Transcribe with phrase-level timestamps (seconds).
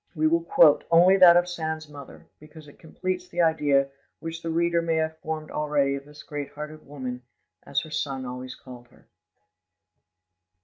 [0.15, 3.87] We will quote only that of Sand's mother, because it completes the idea
[4.19, 7.21] which the reader may have formed already of this great hearted woman,
[7.67, 9.05] as her son always calls her.